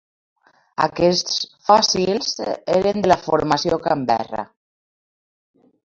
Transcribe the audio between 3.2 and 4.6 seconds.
formació Canberra.